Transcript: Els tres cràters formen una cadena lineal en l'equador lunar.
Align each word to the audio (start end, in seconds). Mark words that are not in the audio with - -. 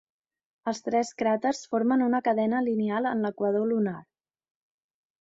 Els 0.71 0.79
tres 0.85 1.11
cràters 1.19 1.61
formen 1.75 2.05
una 2.07 2.23
cadena 2.31 2.65
lineal 2.71 3.13
en 3.13 3.25
l'equador 3.29 3.73
lunar. 3.77 3.99